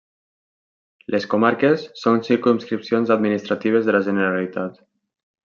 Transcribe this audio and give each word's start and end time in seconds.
Les 1.15 1.27
comarques 1.33 1.83
són 2.05 2.23
circumscripcions 2.29 3.13
administratives 3.17 3.87
de 3.91 3.97
La 3.99 4.03
Generalitat. 4.09 4.83